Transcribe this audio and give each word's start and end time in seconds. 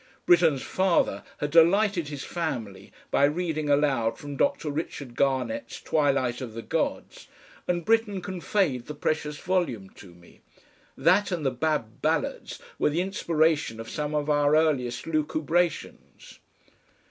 Britten's 0.25 0.63
father 0.63 1.23
had 1.37 1.51
delighted 1.51 2.07
his 2.07 2.23
family 2.23 2.91
by 3.11 3.23
reading 3.23 3.69
aloud 3.69 4.17
from 4.17 4.35
Dr. 4.35 4.71
Richard 4.71 5.15
Garnett's 5.15 5.79
TWILIGHT 5.79 6.41
OF 6.41 6.55
THE 6.55 6.63
GODS, 6.63 7.27
and 7.67 7.85
Britten 7.85 8.19
conveyed 8.19 8.87
the 8.87 8.95
precious 8.95 9.37
volume 9.37 9.91
to 9.91 10.15
me. 10.15 10.41
That 10.97 11.31
and 11.31 11.45
the 11.45 11.51
BAB 11.51 12.01
BALLADS 12.01 12.57
were 12.79 12.89
the 12.89 13.01
inspiration 13.01 13.79
of 13.79 13.91
some 13.91 14.15
of 14.15 14.27
our 14.27 14.55
earliest 14.55 15.05
lucubrations. 15.05 16.39